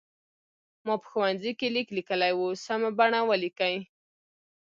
[0.85, 3.75] ما په ښوونځي کې لیک لیکلی و سمه بڼه ولیکئ.